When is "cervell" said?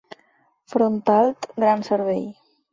1.91-2.29